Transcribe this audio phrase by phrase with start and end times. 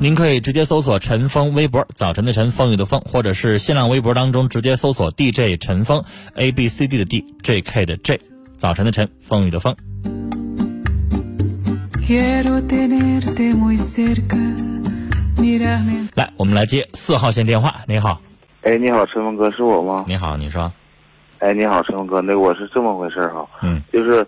[0.00, 6.02] 您可以直接搜索陈峰微博，早晨的晨，风雨的风，或者是新浪微博当中直接搜索 DJ 陈峰
[6.34, 8.20] ，A B C D 的 D，J K 的 J，
[8.56, 9.76] 早晨的晨，风雨的风。
[16.16, 17.82] 来，我们来接四号线电话。
[17.86, 18.20] 你好，
[18.62, 20.04] 哎，你好，陈峰哥，是我吗？
[20.08, 20.72] 你好，你说。
[21.38, 24.26] 哎，你好，陈峰哥，那我是这么回事哈，嗯，就是，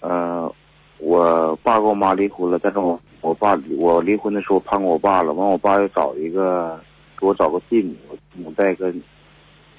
[0.00, 0.54] 呃，
[0.98, 3.00] 我爸跟我妈离婚了，但是我。
[3.20, 6.80] 我爸我离婚的时候判过我爸了，完我爸又找一个，
[7.18, 7.94] 给我找个继母，
[8.34, 8.92] 母带个，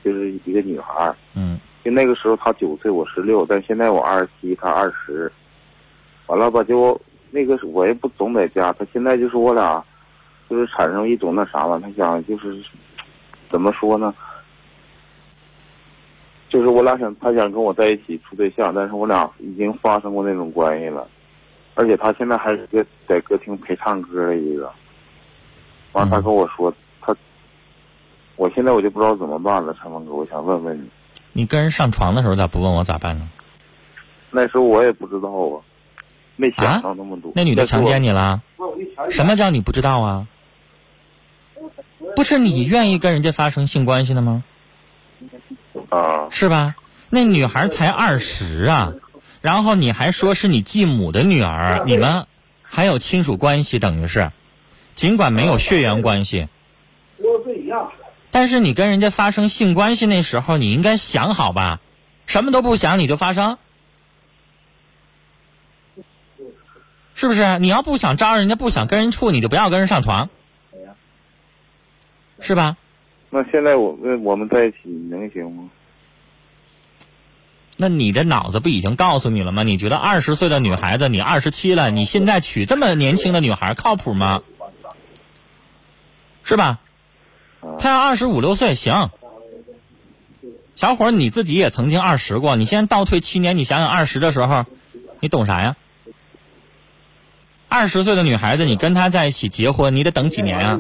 [0.04, 1.60] 就是一个女孩嗯。
[1.84, 5.32] 就那个时候他九岁，我十六，但现在我二十七，他二十。
[6.28, 7.00] 完了吧，就
[7.32, 9.84] 那个我也不总在家，他现在就是我俩，
[10.48, 12.64] 就是产生一种那啥了，他想就是，
[13.50, 14.14] 怎么说呢？
[16.50, 21.08] 就是我俩想，他想跟我在一起处对象，但是我俩已经发生过那种关系了。
[21.74, 24.72] 而且他现在还是个在歌厅陪唱歌的一个，
[25.94, 27.16] 完了他跟我说他，
[28.36, 30.90] 我现在我就不知道怎么办了，陈峰哥，我想问问你，
[31.34, 33.30] 你跟人上床的时候咋不问我咋办呢？
[34.32, 35.62] 那时候我也不知道啊，
[36.36, 37.32] 没想到那么多。
[37.36, 38.42] 那女的强奸你了？
[39.10, 40.28] 什么叫你不知道啊？
[42.16, 44.44] 不是你愿意跟人家发生性关系的吗？
[45.90, 46.76] 啊，是吧？
[47.10, 48.94] 那女孩才二十啊。
[49.42, 52.28] 然后你还说是你继母的女儿，你们
[52.62, 54.32] 还有亲属关系，等于是，
[54.94, 56.48] 尽管没有血缘关系，
[58.30, 61.80] 但是你跟人家发生性关系那时候，你应该想好吧？
[62.28, 63.58] 什么都不想你就发生，
[67.16, 67.60] 是不是？
[67.60, 70.30] 你要不想招人家不想跟人处，你就不要跟人上床，
[72.40, 72.78] 是吧？
[73.32, 74.78] 那现在我们我们在一起
[75.10, 75.70] 能行吗？
[77.82, 79.64] 那你的脑子不已经告诉你了吗？
[79.64, 84.44] 你觉得二十岁的女孩子，你二十七了，你现在娶这么年轻的女孩靠谱吗？
[86.44, 86.80] 是吧？
[87.80, 89.10] 他要二十五六岁行。
[90.76, 94.68] 小伙儿你自己也曾经二十过，你现在倒退七年，你想想二十的时候，
[95.20, 95.76] 你懂啥呀？
[97.68, 100.80] 二十岁的女孩子，你跟她在一起结婚，你得等几年啊？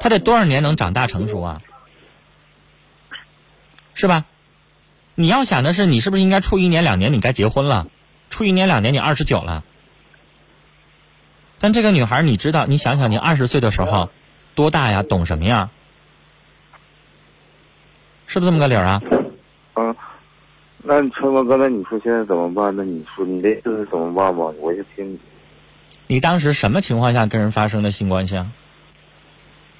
[0.00, 1.62] 她得多少年能长大成熟啊？
[3.94, 4.26] 是吧？
[5.16, 7.12] 你要想的是，你是不是应该处一年两年？
[7.12, 7.88] 你该结婚了，
[8.30, 9.62] 处一年两年，你二十九了。
[11.60, 12.66] 但这个女孩，你知道？
[12.66, 14.10] 你想想，你二十岁的时候
[14.54, 15.02] 多大呀？
[15.02, 15.70] 懂什么呀？
[18.26, 19.02] 是不是这么个理儿啊？
[19.74, 19.94] 嗯，
[20.82, 22.74] 那春哥，刚才你说现在怎么办？
[22.74, 24.44] 那你说你的意思是怎么办吧？
[24.58, 25.18] 我就听你。
[26.08, 28.50] 你当时什么情况下跟人发生的性关系啊？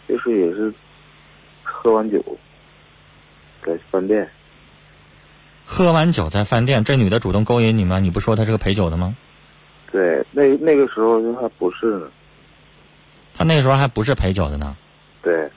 [0.09, 0.73] 就是也是
[1.65, 2.23] 喝完酒，
[3.67, 4.31] 在饭店。
[5.65, 7.99] 喝完酒在饭店，这女的主动勾引你吗？
[7.99, 9.17] 你不说她是个陪酒的吗？
[9.91, 12.07] 对，那那个时候就还不是呢。
[13.35, 14.77] 她那时候还不是陪酒的呢。
[15.23, 15.51] 对。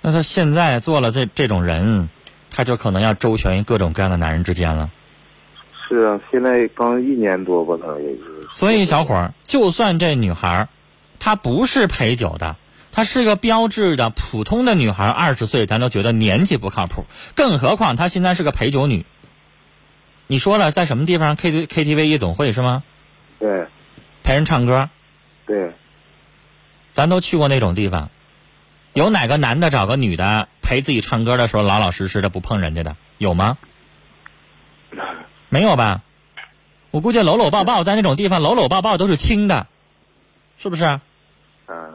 [0.00, 2.08] 那她现在做了这这种人，
[2.50, 4.90] 她就可能要周旋于各种各样的男人之间了。
[5.86, 8.48] 是啊，现在刚一年多吧，可能也是。
[8.50, 10.68] 所以小伙儿，就算这女孩儿，
[11.18, 12.56] 她不是陪酒的，
[12.92, 17.04] 她是个标志的普通的女孩儿，二十岁咱都觉得年纪不靠谱，
[17.34, 19.04] 更何况她现在是个陪酒女。
[20.34, 22.82] 你说了，在什么地方 K T K T V 夜总会是吗？
[23.38, 23.68] 对
[24.24, 24.90] 陪人唱歌，
[25.46, 25.72] 对，
[26.90, 28.10] 咱都去过那种地方。
[28.94, 33.58] 有哪个男的找个女的陪自己唱歌的时候老老实实的不碰人家的，有吗？
[35.50, 36.02] 没有吧？
[36.90, 39.68] 我估计搂搂抱抱在那种地方搂搂抱抱都是轻的，
[40.58, 40.98] 是不是？
[41.68, 41.94] 嗯，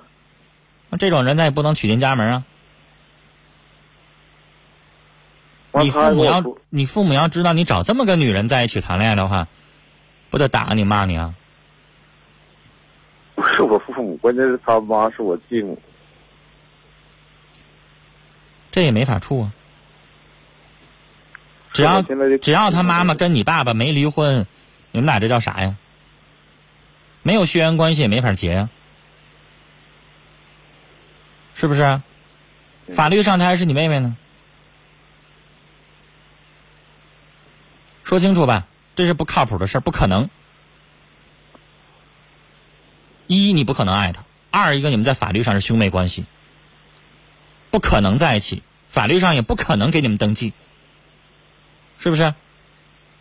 [0.90, 2.34] 那这种人咱也不能娶进家门啊！
[2.36, 2.46] 完
[5.72, 9.48] 你父母要你父母要知道你找这么个女人在一起谈恋爱的话，
[10.30, 11.36] 不得打你骂你啊！
[13.36, 15.80] 不是我父母，关键是他妈是我继母。
[18.72, 19.54] 这也没法处啊。
[21.72, 24.48] 只要只要他妈妈跟你爸爸没离婚，
[24.92, 25.76] 你们俩这叫啥呀？
[27.22, 28.70] 没有血缘关系也没法结呀，
[31.54, 31.84] 是不是？
[31.84, 32.02] 嗯
[32.96, 34.18] 法律上她还是你妹妹呢。
[38.10, 38.66] 说清楚吧，
[38.96, 40.32] 这是不靠谱的事儿，不可能。
[43.28, 46.26] 一，你不可能爱他；二，一个你们在法律上是兄妹关系，
[47.70, 50.54] 不可能在一起，法律上也不可能给你们登记，
[52.00, 52.34] 是不是？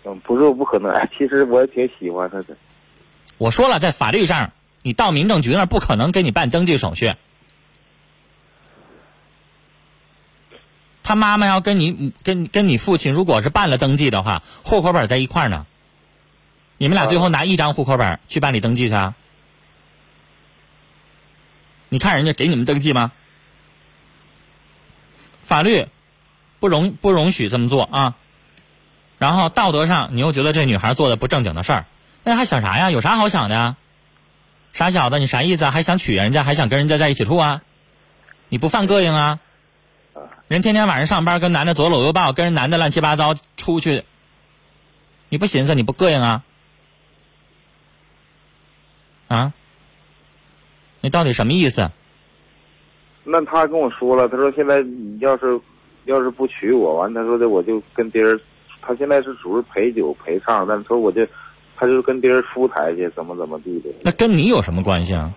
[0.04, 2.56] 嗯，不是我不可能，爱 其实我也挺喜欢他的。
[3.36, 7.14] 我说了，在法律上，你到民政局那儿不可能给你办登记手续。
[11.08, 15.64] 他妈妈要跟你跟跟你父亲，如果是办了登记的话，户口本在一块呢。
[16.76, 19.14] 你们俩最后拿一张户口本去办理登记去啊？
[21.88, 23.12] 你看人家给你们登记吗？
[25.44, 25.86] 法律
[26.60, 28.14] 不容不容许这么做啊。
[29.16, 31.86] 然后道德上，你又觉得这女孩做的不正经的事儿，
[32.22, 32.90] 那还想啥呀？
[32.90, 33.76] 有啥好想的呀？
[34.74, 35.70] 傻小子，你啥意思啊？
[35.70, 37.62] 还想娶人家，还想跟人家在一起处啊？
[38.50, 39.40] 你不犯膈应啊？
[40.48, 44.02] 人天天晚上上班跟男的左搂右抱，跟人男的乱七八糟出去，
[45.28, 46.42] 你不寻思你不膈应啊？
[49.28, 49.52] 啊？
[51.02, 51.90] 你到底什么意思？
[53.24, 55.60] 那他跟我说了，他说现在你要是
[56.06, 58.40] 要是不娶我，完他说的我就跟别人，
[58.80, 61.26] 他现在是属于陪酒陪唱，但是说我就
[61.76, 63.90] 他就跟别人出台去，怎么怎么地的。
[64.00, 65.34] 那跟你有什么关系啊？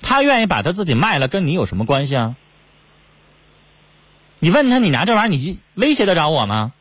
[0.00, 2.36] 他愿意把他自己卖了，跟你有什么关系啊？
[4.44, 6.74] 你问他，你拿这玩意儿，你威胁得着我吗？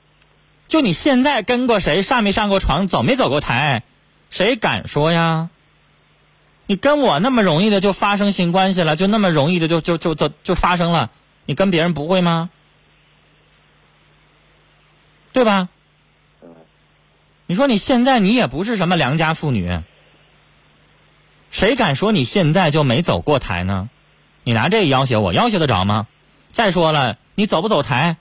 [0.67, 3.83] 就你现在跟过谁，上没上过床，走没走过台，
[4.29, 5.49] 谁敢说呀？
[6.65, 11.09] 你跟我那么容易的就发生性关系了，就那么容易的就就就就就发生了，
[11.45, 12.49] 你跟别人不会吗？
[15.31, 15.69] 对吧？
[17.45, 19.79] 你说你现在你也不是什么良家妇女，
[21.49, 23.89] 谁敢说你现在就没走过台呢？
[24.43, 26.07] 你拿这要挟我，要挟得着吗？
[26.51, 28.17] 再说了，你走不走台，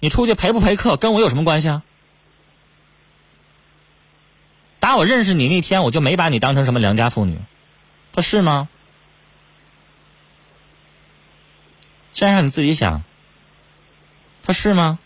[0.00, 1.82] 你出去陪不陪客，跟我有什么关系啊？
[4.78, 7.38] 打我认识你那天，我就没把你当成什么良家妇女，
[8.12, 8.68] 他是吗？
[12.12, 13.02] 先生，你自己想，
[14.42, 14.98] 他是吗？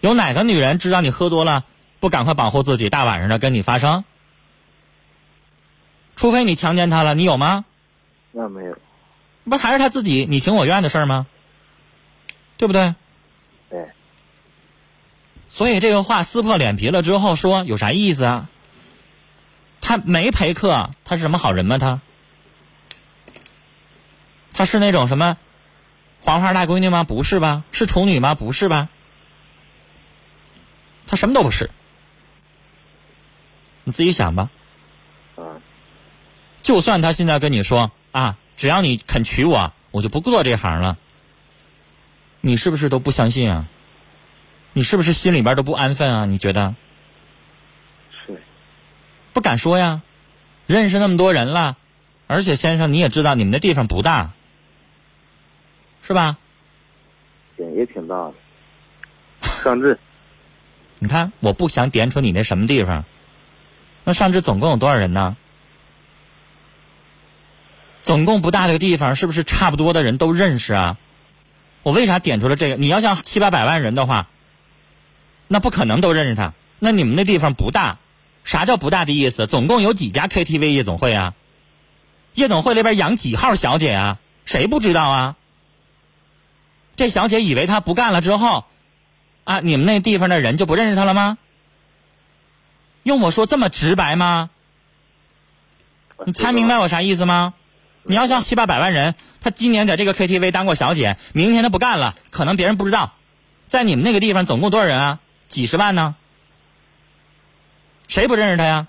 [0.00, 1.64] 有哪个女人知道你喝多了
[1.98, 4.04] 不赶快保护自己，大晚上的跟你发生？
[6.14, 7.64] 除非你强奸她了，你有吗？
[8.30, 8.78] 那没有，
[9.44, 11.26] 不还是她自己你情我愿的事儿吗？
[12.58, 12.94] 对不对？
[13.70, 13.88] 对，
[15.48, 18.50] 所以这个话撕破脸皮了之后说有啥意思啊？
[19.80, 21.78] 他没陪客，他是什么好人吗？
[21.78, 22.00] 他
[24.52, 25.38] 他是那种什么
[26.20, 27.04] 黄花大闺女吗？
[27.04, 27.64] 不是吧？
[27.72, 28.34] 是处女吗？
[28.34, 28.88] 不是吧？
[31.06, 31.70] 他什么都不是，
[33.84, 34.50] 你自己想吧。
[35.36, 35.62] 嗯，
[36.62, 40.98] 就算他现在跟你说啊，只要你肯娶我，我就不做这行了，
[42.40, 43.68] 你是不是都不相信啊？
[44.74, 46.24] 你是不是心里边都不安分啊？
[46.26, 46.74] 你觉得
[48.26, 48.40] 是，
[49.32, 50.02] 不敢说呀？
[50.66, 51.76] 认识那么多人了，
[52.26, 54.32] 而且先生你也知道你们那地方不大，
[56.02, 56.36] 是吧？
[57.56, 58.34] 挺也挺大的，
[59.64, 59.98] 上志，
[60.98, 63.04] 你看，我不想点出你那什么地方，
[64.04, 65.36] 那上至总共有多少人呢？
[68.02, 70.98] 总共不大的地方，是不是差不多的人都认识啊？
[71.82, 72.76] 我为啥点出了这个？
[72.76, 74.28] 你要像七八百万人的话，
[75.46, 76.52] 那不可能都认识他。
[76.78, 77.98] 那你们那地方不大，
[78.44, 79.46] 啥叫不大的意思？
[79.46, 81.34] 总共有几家 KTV 夜总会啊？
[82.34, 84.18] 夜总会里边养几号小姐啊？
[84.44, 85.36] 谁不知道啊？
[86.96, 88.64] 这小姐以为他不干了之后，
[89.44, 91.38] 啊，你们那地方的人就不认识他了吗？
[93.02, 94.50] 用我说这么直白吗？
[96.26, 97.54] 你猜明白我啥意思吗？
[98.02, 103.12] 你要像七八百万人，他今年在这个 KTV 当过小姐，明天他不干了，可能别人不知道。
[103.66, 105.20] 在你们那个地方，总共多少人啊？
[105.46, 106.16] 几十万呢？
[108.06, 108.86] 谁不认识他呀？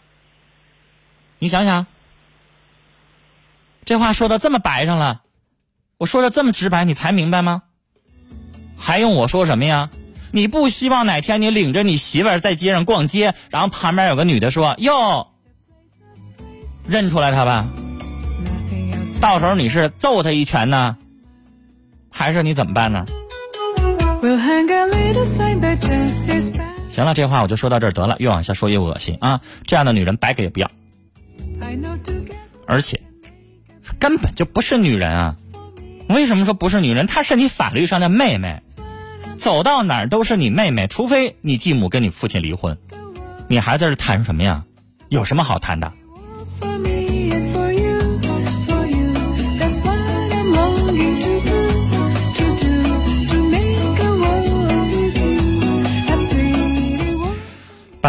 [1.39, 1.85] 你想想，
[3.83, 5.21] 这话说的这么白上了，
[5.97, 7.63] 我说的这么直白，你才明白吗？
[8.77, 9.89] 还用我说什么呀？
[10.31, 15.27] 你不希望哪天你领着你媳妇儿在街上逛街，然后旁边有个女的说：“哟，
[16.87, 17.67] 认出来他吧？”
[19.21, 20.97] 到时候你是揍他一拳呢，
[22.09, 23.05] 还是你怎么办呢？
[26.89, 29.41] 行了，这话我就说到这儿得了，越往下说越恶心啊！
[29.67, 30.71] 这样的女人白给也不要，
[32.65, 33.01] 而且
[33.99, 35.35] 根本就不是女人啊！
[36.07, 37.05] 为什么说不是女人？
[37.05, 38.61] 她是你法律上的妹妹，
[39.37, 42.77] 走到哪儿都是你妹妹，除非你继母跟你父亲离婚，
[43.47, 44.63] 你还在这谈什么呀？
[45.09, 45.91] 有什么好谈的？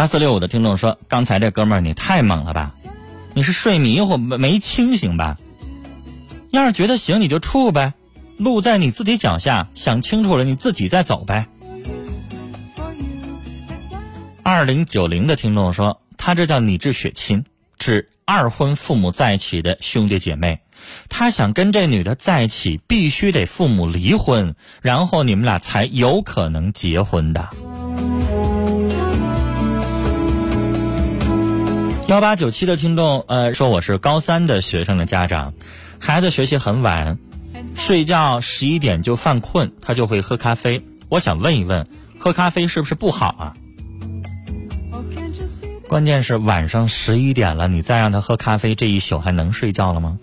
[0.01, 2.73] 八四六五的听众说：“刚才这哥们儿你太猛了吧？
[3.35, 5.37] 你是睡迷糊没清醒吧？
[6.49, 7.93] 要是觉得行你就处呗，
[8.37, 11.45] 路在你自己脚下，想清楚了你自己再走呗。”
[14.41, 17.45] 二零九零的听众说：“他这叫拟制血亲，
[17.77, 20.61] 指二婚父母在一起的兄弟姐妹。
[21.09, 27.49] 他想跟这女的在一起，必须得父母离婚，然后你们俩才有可能结婚的。”
[32.11, 35.53] 幺八九七的听众，呃，说我是高三的学生的家长，
[35.97, 37.17] 孩子学习很晚，
[37.73, 40.85] 睡觉十一点就犯困，他就会喝咖啡。
[41.07, 41.87] 我想问一问，
[42.19, 43.55] 喝咖啡是不是不好啊？
[45.87, 50.19] 关键是晚上十一点了，你再让他喝咖啡，这一宿还能睡觉了吗？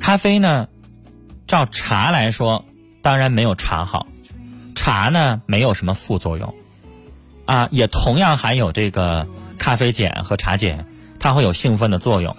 [0.00, 0.66] 咖啡呢，
[1.46, 2.64] 照茶来说，
[3.02, 4.08] 当然没有茶好，
[4.74, 6.52] 茶呢没有什么副作用，
[7.44, 9.28] 啊，也同样含有这个。
[9.60, 10.86] 咖啡碱和茶碱，
[11.20, 12.34] 它会有兴奋的作用，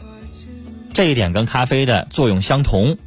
[0.91, 2.97] 这一点跟咖啡的作用相同，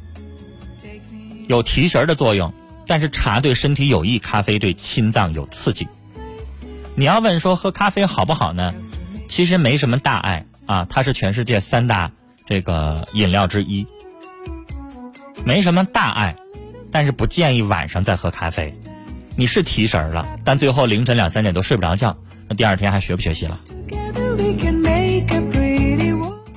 [1.47, 2.51] 有提神的作用。
[2.87, 5.87] 但是茶对身体有益，咖啡对心脏有刺激。
[6.95, 8.73] 你要问说喝咖啡好不好呢？
[9.27, 12.11] 其实没什么大碍啊，它是全世界三大
[12.45, 13.87] 这个饮料之一，
[15.43, 16.35] 没什么大碍，
[16.91, 18.73] 但是不建议晚上再喝咖啡。
[19.35, 22.15] 你是提神了，但最后凌晨两三点都睡不着觉，
[22.47, 23.59] 那第二天还学不学习了？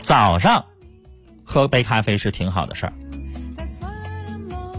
[0.03, 0.65] 早上
[1.45, 2.93] 喝杯咖啡是挺好的事儿，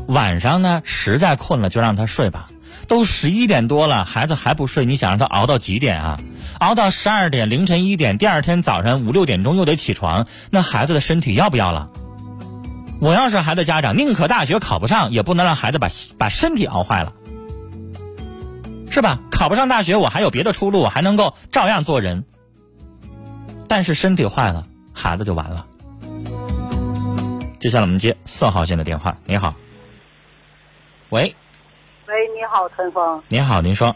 [0.07, 2.49] 晚上呢实在困了就让他睡吧。
[2.87, 6.19] 都十一点多了，孩子还不睡，你想让他熬到几点啊？
[6.59, 11.91] 熬到十二点、凌晨一点，第二天早上五六点钟又得起床，那孩子的身体要不要了？
[12.99, 15.87] 我要是孩子家长，宁可大学考不上，也不能让孩子把
[16.17, 17.13] 把身体熬坏了，
[18.89, 19.19] 是吧？
[19.29, 22.25] 考不上大学，我还有别的出路，我还能够照样做人。
[23.69, 24.65] 但是身体坏了。
[24.91, 25.65] 孩子就完了。
[27.59, 29.15] 接下来我们接四号线的电话。
[29.25, 29.53] 你好，
[31.09, 31.33] 喂，
[32.07, 33.23] 喂，你好，陈峰。
[33.29, 33.95] 你好，您说。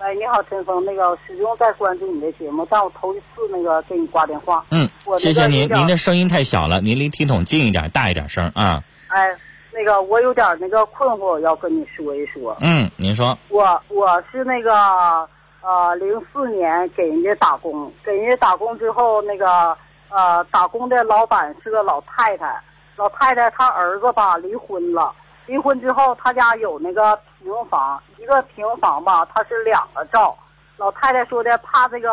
[0.00, 0.84] 喂，你好，陈峰。
[0.84, 4.64] 那个始终在关注你的节目，但我头一次那个给你挂电话。
[4.70, 4.88] 嗯，
[5.18, 5.68] 谢谢您。
[5.72, 8.84] 您的声音太小了，您离听筒近一点，大一点声啊。
[9.08, 9.28] 哎，
[9.72, 12.56] 那个我有点那个困惑，要跟你说一说。
[12.60, 13.36] 嗯，您说。
[13.48, 15.28] 我我是那个
[15.62, 19.76] 呃，零四年给人家打工，给人家打工之后那个。
[20.10, 22.58] 呃，打工的老板是个老太太，
[22.96, 30.34] 老太太她儿子吧离婚了，离婚之后他家有那个平房，一个平房吧，它是两个灶。
[30.78, 32.10] 老太太说的怕这个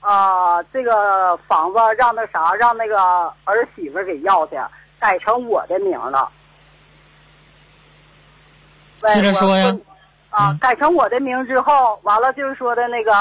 [0.00, 3.00] 呃这个房子让那啥让那个
[3.44, 4.56] 儿媳妇给要去，
[4.98, 6.28] 改成我的名了。
[9.14, 9.72] 接着说呀。
[10.38, 13.12] 啊，改成我的名之后，完了就是说的那个。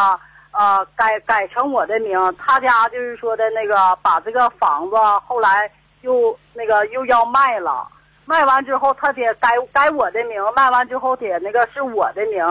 [0.54, 5.70] 呃，改改成我的名，他家就是说的那个，把这个房子后来
[6.02, 7.88] 又那个又要卖了，
[8.26, 12.44] 卖完之后他得改改我的名，卖完之后得那个是我的名，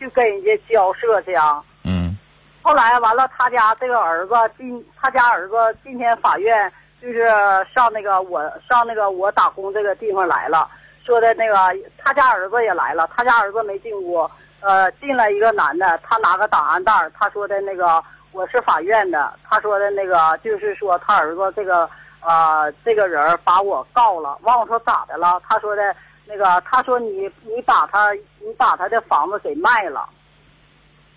[0.00, 1.62] 就跟人家交涉去啊。
[1.84, 2.16] 嗯。
[2.62, 7.28] 后来完了，他家这个儿子今他家儿子今天法院就是
[7.72, 10.68] 上那个我上那个我打工这个地方来了，
[11.04, 11.54] 说的那个
[11.98, 14.28] 他家儿子也来了，他家儿子没进屋。
[14.60, 21.90] 呃，进来一个男的，他拿个档案袋他说的那个我是法院的，他说的那个就是说他儿子这个
[22.20, 25.42] 呃这个人把我告了，完我说咋的了？
[25.48, 25.92] 他说的
[26.26, 30.08] 那个他说你你把他你把他的房子给卖了，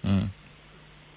[0.01, 0.27] 嗯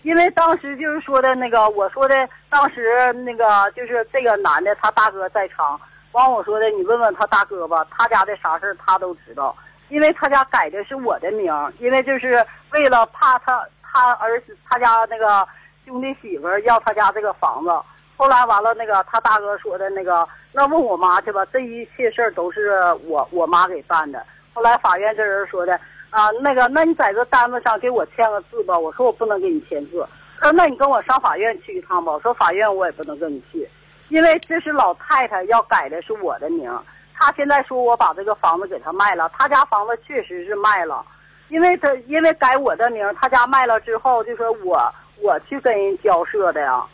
[0.02, 5.80] 因为当时就是说的那个我说的当时那个就是这个男的他大哥在场，
[6.12, 9.54] 完我说的你问问他大哥吧，他家的啥事他都知道，
[9.88, 15.46] 因为他家改的是我的名，因为就是为了怕他他儿子他家那个
[15.84, 17.70] 兄弟媳妇要他家这个房子。
[18.16, 24.20] 后来完了，那个他大哥说的那个，那问我妈去吧，这一切事儿都是我我妈给办的。
[24.52, 25.78] 后来法院这人说的
[26.10, 28.76] 啊，那个，那你在这单子上给我签个字吧。
[28.76, 30.04] 我说我不能给你签字。
[30.40, 32.10] 他说那你跟我上法院去一趟吧。
[32.10, 33.68] 我说法院我也不能跟你去，
[34.08, 36.70] 因为这是老太太要改的是我的名
[37.14, 37.32] 她。
[37.32, 41.04] 现在说我把这个房子给她卖了，她家房子确实是卖了，
[41.48, 46.84] 因为她因为改我的名她，家卖了之后就说我我去跟人交涉的呀。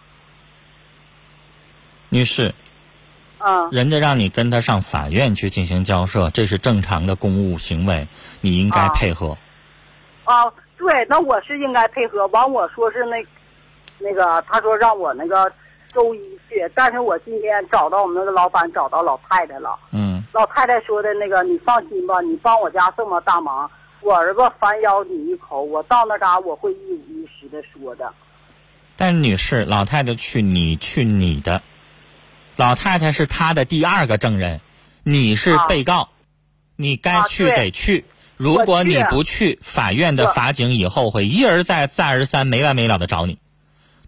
[2.08, 2.54] 女士，
[3.38, 8.06] 嗯人家让你跟他上法院去进行交涉，这是正常的公务行为，
[8.40, 9.36] 你应该啊配合。
[10.24, 12.26] 啊，对，那我是应该配合。
[12.28, 13.24] 完，我说是那，
[13.98, 15.52] 那个他说让我那个
[15.94, 19.78] 周一去，但是我今天找到我们那个老板，找到老太太了。
[19.92, 23.70] 嗯老太太说的那个，你放心吧，你帮我家这么大忙，
[24.00, 28.12] 我儿子反咬你一口，我到那嘎我会一五一十的说的。
[28.96, 31.62] 但是女士，老太太去你去你的，
[32.56, 34.60] 老太太是她的第二个证人，
[35.04, 36.08] 你是啊被告，
[36.74, 38.04] 你该啊去得去。
[38.36, 43.38] 如果你不去，法院的法警以后会一而再再而三没完没了的找你，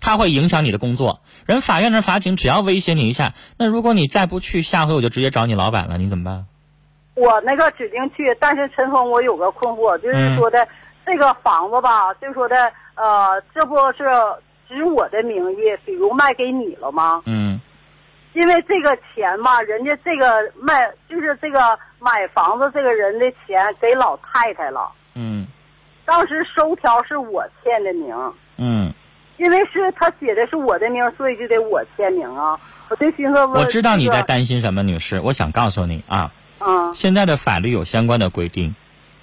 [0.01, 1.21] 他会影响你的工作。
[1.47, 6.47] 人法院的法警只要威胁你一下，那如果你再不去，下回我就直接找你老板了，你怎么办？
[7.15, 10.67] 我那个指定去，但是陈峰，我有个困惑，就是说的、
[11.05, 14.05] 这个房子吧，就说的呃，这不是
[14.69, 17.23] 指我的名义，比如卖给你了吗？
[17.27, 17.61] 嗯
[18.35, 25.47] 因为这个钱嘛，人家这个卖就是这个买房子这个人的钱给老太太了，嗯
[26.05, 28.15] 当时收条是我签的名，
[28.59, 28.93] 嗯，
[29.39, 32.59] 因为是他写的是我的名，所以就得我签名啊。
[32.89, 36.33] 我就寻思，我知道你在担心什么，女士，我想告诉你啊。
[36.59, 38.75] 嗯现在的法律有相关的规定，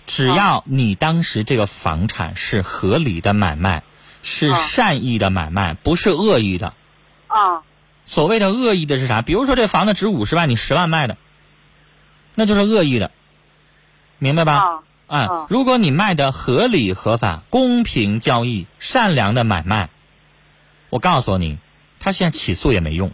[0.05, 3.83] 只要你当时这个房产是合理的买卖，
[4.21, 6.73] 是啊善意的买卖，不是恶意的。
[7.27, 7.63] 啊
[8.05, 9.21] 所谓的恶意的是啥？
[9.21, 11.17] 比如说这房子值五十万，你十万卖的，
[12.35, 13.11] 那就是恶意的，
[14.19, 14.53] 明白吧？
[14.53, 14.69] 啊
[15.07, 19.89] 啊啊，如果你卖的合理合法、公平交易、善良的买卖，
[20.93, 21.57] 我告诉你，
[21.99, 23.11] 他现在起诉也没用。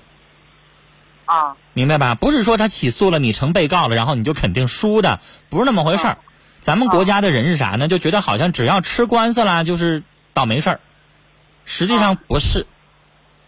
[1.24, 2.14] 啊明白吧？
[2.14, 6.18] 不是说他起诉了你成被告了，然后你就肯定输的，不是那么回事儿。
[6.60, 7.88] 咱们国家的人是啥呢？
[7.88, 10.80] 就觉得好像只要吃官司啦，就是倒霉事儿。
[11.64, 12.68] 实际上不是，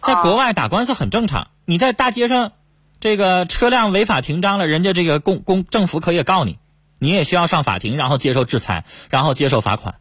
[0.00, 1.48] 在国外打官司很正常。
[1.66, 2.52] 你在大街上，
[3.00, 6.58] 这个车辆违法停张了，人家这个公公政府可以告你，
[6.98, 9.96] 你也需要上法庭，然后接受制裁，然后接受罚款。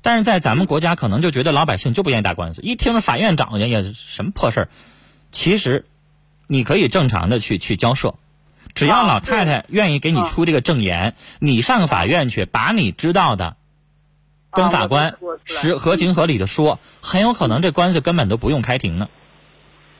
[0.00, 4.68] 但是在咱们国家，可能就觉得老百姓就不愿意打官司，一听着法院找去也什么破事儿。
[5.32, 5.84] 其实，
[6.46, 8.14] 你可以正常的去去交涉，
[8.74, 13.56] 只要啊老太太愿意给你出这个证言，你上法院去把你知道的
[14.50, 19.08] 跟法官实合情合理的说，很有可能这官司根本都不用开庭呢。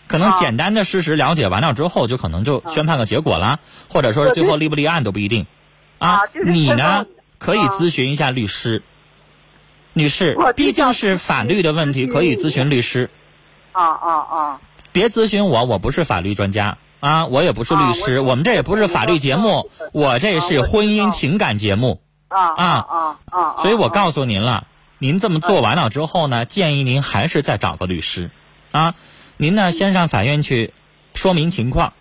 [0.07, 5.47] 可能啊简单的事实了解完了之后，就可能就宣判个结果了，或者说是最后立不立案都不一定。
[5.99, 7.05] 啊你呢
[7.39, 8.83] 可以啊咨询一下律师，
[9.99, 13.11] 女士我，毕竟是法律的问题，可以咨询律师。
[13.73, 14.61] 啊啊啊
[14.93, 23.55] 别咨询我，我不是法律专家啊，我也不是律啊师，我我们这也不是法律节目，我这是婚姻情感节目，啊啊啊啊！
[23.63, 24.67] 所以我告诉您了，
[24.99, 28.31] 您这么做完了之后呢，建议您还是再找个律师，
[28.73, 28.95] 啊，
[29.37, 30.73] 您呢先上法院去
[31.15, 31.93] 说明情况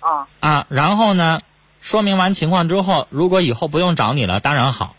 [0.00, 1.40] 啊啊，然后呢
[1.80, 4.96] 说明完情况之后，如果以后不用找你了，当然好，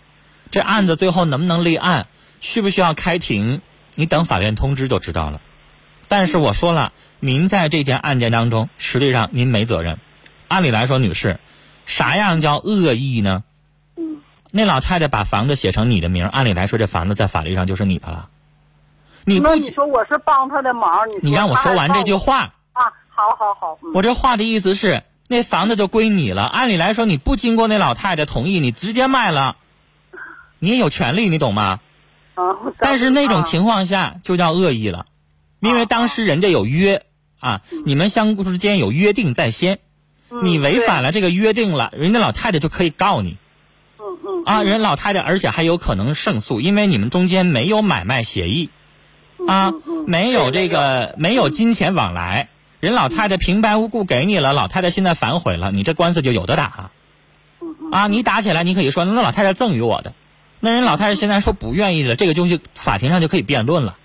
[0.50, 2.08] 这案子最后能不能立案，
[2.44, 3.62] 需不需要开庭，
[3.96, 5.40] 你等法院通知就知道了。
[6.10, 9.98] 但是我说了，您在这件案件当中，实际上您没责任。
[10.50, 11.40] 按理来说，女士，
[11.86, 13.46] 啥样叫恶意呢？
[13.96, 14.18] 嗯
[14.52, 18.28] 那老太太把房子写成你的名，按理来说，这房子在法律上就是你的了。
[19.24, 26.44] 你不你说我是帮他的忙，你你让我说完这句话，啊，好好好，嗯我这话的意思是，那房子就归你了。
[26.44, 29.56] 按理来说，你不经过那老太太同意，你直接卖了，
[30.60, 31.80] 你也有权利，你懂吗？
[32.36, 35.06] 啊，但是那种啊情况下就叫恶意了，
[35.60, 37.04] 因为当时人家有约
[37.39, 39.80] 啊，你们相互之间有约定在先，
[40.41, 43.38] 你违反了这个约定了，人家老太太就可以告你
[44.00, 48.69] 嗯嗯啊，人老太太而且还有可能胜诉，因为你们中间没有买卖协议
[49.48, 49.74] 啊
[50.08, 56.89] 没有这个没有金钱往来，人老太太平白无故给你了，老太太现在反悔了，你这官司就有的打。
[57.91, 60.13] 啊，你打起来，你可以说那老太太赠予我的，
[60.65, 63.97] 那人老太太现在说不愿意了，这个东西法庭上就可以辩论了。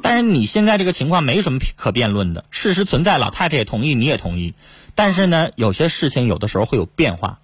[0.00, 4.54] 但是你现在这个情况没什么可辩论的，事实存在，老太太也同意，你也同意。
[4.94, 7.40] 但是呢，有些事情有的时候会有变化，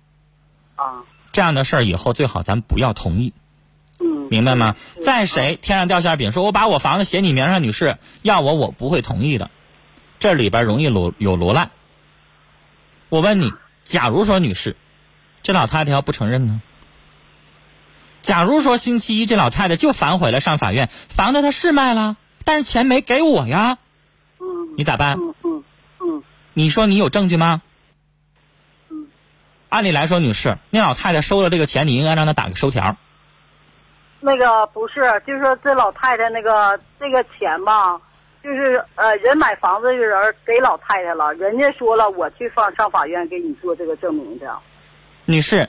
[0.76, 3.32] 啊，这样的事儿以后最好咱不要同意，
[3.98, 4.76] 嗯，明白吗？
[5.04, 9.50] 在谁天上掉馅饼，说我把我房子写你名上，女士要我我不会同意的，
[10.20, 11.72] 这里边容易罗有罗烂。
[13.08, 14.76] 我问你，假如说女士，
[15.42, 16.62] 这老太太要不承认呢？
[18.22, 23.78] 假如说星期一这老太太就反悔了，上法院，房子她是卖了，但是钱没给我呀，
[24.38, 24.46] 嗯
[24.78, 25.18] 你咋办？
[25.18, 25.64] 嗯嗯
[26.00, 26.22] 嗯
[26.54, 27.62] 你说你有证据吗？
[28.88, 29.08] 嗯，
[29.68, 32.96] 按理来说，女士，那老太太收了这个钱，你应该让她打个收条。
[34.20, 38.00] 那个不是，就是说这老太太那个这个钱吧，
[38.44, 44.56] 就是呃人买房子的人给老太太了，人家说了我去上上法院给你做这个证明的。
[45.24, 45.68] 女士，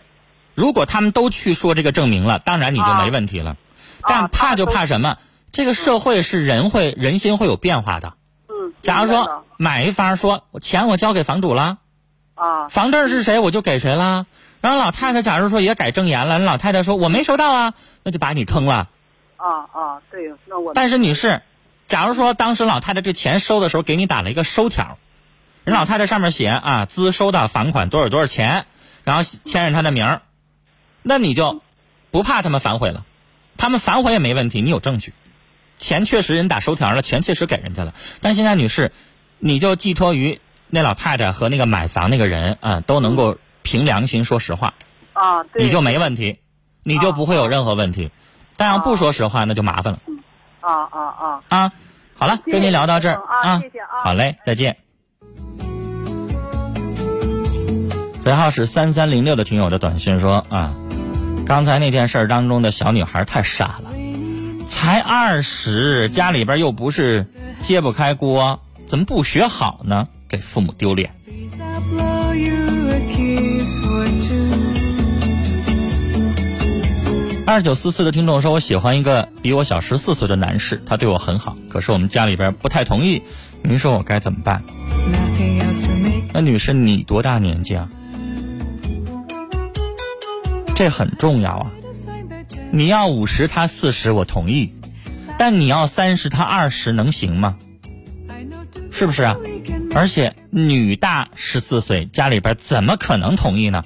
[0.56, 3.58] 如果他们都去说这个证明了，当然你就没问题了。
[4.02, 5.18] 但怕就怕什么？
[5.52, 8.14] 这个社会是人会人心会有变化的。
[8.50, 11.78] 嗯，假如说买一方说钱我交给房主了，
[12.36, 14.26] 啊房证是谁我就给谁了。
[14.62, 18.90] 然后老太太假如说也改证言了，人老太太说我没收到啊，那就把你坑了。
[19.38, 21.42] 啊啊，对，那我但是女士，
[21.88, 24.98] 假如说当时老太太这钱收的时候给你打了一个收条，
[25.66, 28.66] 人老太太上面写啊资收到房款多少多少钱，
[29.04, 30.22] 然后签上她的名儿，
[31.04, 31.62] 那你就
[32.12, 33.06] 不怕他们反悔了，
[33.58, 35.14] 他们反悔也没问题，你有证据，
[35.78, 37.94] 钱确实人打收条了，钱确实给人家了。
[38.22, 38.92] 但现在女士，
[39.38, 44.74] 你就寄托于那老太太和那个买房那个人啊都能够凭良心说实话，
[45.14, 46.40] 啊，对，你就没问题，
[46.84, 48.10] 你就不会有任何问题。
[48.56, 50.00] 但要不说实话，那就麻烦了。
[50.62, 51.72] 啊啊啊，啊，
[52.16, 54.78] 好了，跟您聊到这儿啊谢谢啊好嘞，再见。
[58.26, 60.74] 尾号是三三零六的听友的短信说啊，
[61.46, 63.92] 刚才那件事儿当中的小女孩太傻了，
[64.68, 67.28] 才二十，家里边又不是
[67.60, 70.08] 揭不开锅，怎么不学好呢？
[70.28, 71.12] 给父母丢脸。
[77.46, 83.22] 二九四四的听众说，我喜欢一个比我小十四岁的男士，他对我很好，可是我们家里边不太同意，
[83.62, 84.64] 您说我该怎么办？
[86.34, 87.90] 那女士，你多大年纪啊？
[90.76, 91.72] 这很重要啊！
[92.72, 94.70] 你要五十，他四十，我同意；
[95.38, 97.58] 但你要三十，他二十，能行吗？
[98.92, 99.38] 是不是啊？
[99.94, 103.86] 而且女大十四岁，家里边怎么可能同意呢？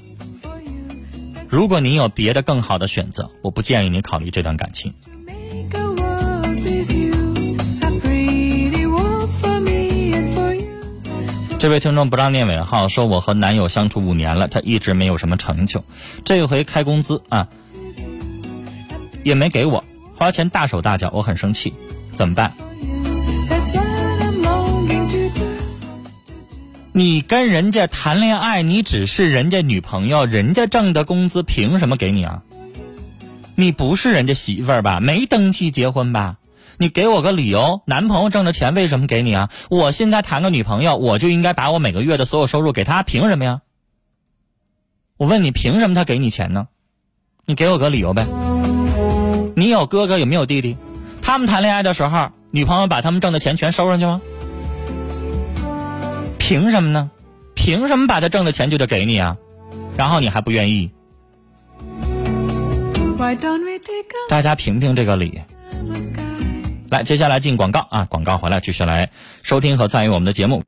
[1.49, 4.93] 如果您有别的更好的选择，我不建议你考虑这段感情。
[11.59, 15.83] 这位听众不让念尾号，说我和男友相处五年了，他一直没有什么成就，
[16.23, 17.47] 这回开工资啊，
[19.23, 19.83] 也没给我，
[20.15, 21.73] 花钱大手大脚，我很生气，
[22.13, 22.53] 怎么办？
[26.93, 32.43] 你跟人家谈恋爱，你只是人家女朋友，人家挣的工资凭什么给你啊？
[33.55, 34.99] 你不是人家媳妇儿吧？
[34.99, 36.37] 没登记结婚吧？
[36.79, 39.49] 你给我个理由，男朋友挣的钱为什么给你啊？
[39.69, 43.61] 我现在谈个女朋友，我就应该把我每个月的所有收入给她，凭什么呀？
[45.17, 46.67] 我问你，凭什么他给你钱呢？
[47.45, 48.27] 你给我个理由呗。
[49.55, 50.77] 你有哥哥有没有弟弟？
[51.23, 54.21] 他们谈恋爱的时候，女朋友把他们挣的钱全收上去吗？
[56.37, 57.09] 凭什么呢？
[57.55, 59.35] 凭什么把他挣的钱就得给你啊？
[59.97, 60.91] 然后你还不愿意
[64.29, 65.41] 大家评评这个理。
[66.89, 69.09] 来，接下来进广告啊，广告回来继续来
[69.43, 70.63] 收听和参与我们的节目。